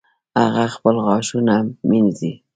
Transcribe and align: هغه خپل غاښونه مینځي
هغه 0.41 0.65
خپل 0.75 0.95
غاښونه 1.05 1.55
مینځي 1.89 2.33